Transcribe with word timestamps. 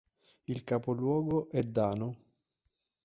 Il 0.47 0.63
capoluogo 0.63 1.47
è 1.51 1.61
Dano. 1.61 2.17